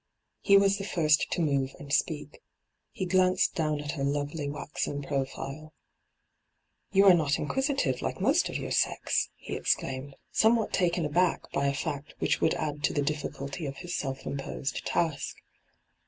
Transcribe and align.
He 0.39 0.57
was 0.57 0.79
the 0.79 0.83
first 0.83 1.29
to 1.29 1.41
move 1.43 1.75
and 1.77 1.93
speak. 1.93 2.41
He 2.89 3.05
glanced 3.05 3.53
down 3.53 3.79
at 3.79 3.91
her 3.91 4.03
lovely 4.03 4.49
waxen 4.49 5.03
profile, 5.03 5.73
* 6.29 6.91
You 6.91 7.05
are 7.05 7.13
not 7.13 7.37
inquisitive, 7.37 8.01
like 8.01 8.19
most 8.19 8.49
of 8.49 8.57
your 8.57 8.71
sex 8.71 9.29
r 9.31 9.35
he 9.37 9.55
exclaimed, 9.55 10.15
somewhat 10.31 10.73
taken 10.73 11.05
aback 11.05 11.43
by 11.51 11.65
D,oti 11.69 11.77
ertbyGOOglC 11.77 11.77
200 11.77 11.77
ENTRAPPED 11.77 11.79
a 11.79 12.09
fact 12.11 12.19
which 12.19 12.39
woald 12.39 12.53
add 12.55 12.83
to 12.83 12.93
the 12.93 13.01
difficulty 13.03 13.65
of 13.67 13.77
his 13.77 13.95
self 13.95 14.25
imposed 14.25 14.83
task. 14.87 15.37